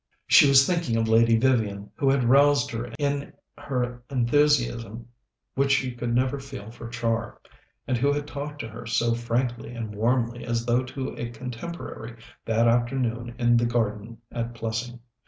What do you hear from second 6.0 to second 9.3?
never feel for Char, and who had talked to her so